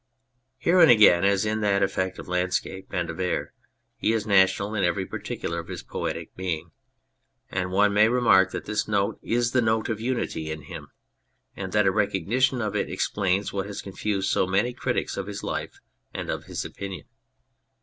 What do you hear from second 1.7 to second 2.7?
effect of land